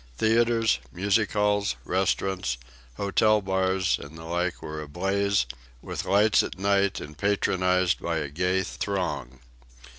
Theatres, 0.17 0.79
music 0.91 1.33
halls, 1.33 1.75
restaurants, 1.85 2.57
hotel 2.95 3.39
bars 3.39 3.99
and 4.01 4.17
the 4.17 4.23
like 4.23 4.63
were 4.63 4.81
ablaze 4.81 5.45
with 5.79 6.05
lights 6.05 6.41
at 6.41 6.57
night, 6.57 6.99
and 6.99 7.15
patronized 7.15 8.01
by 8.01 8.17
a 8.17 8.29
gay 8.29 8.63
throng. 8.63 9.41